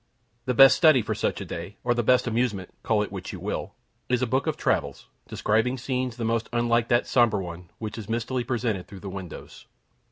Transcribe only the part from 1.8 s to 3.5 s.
or the best amusement, call it which you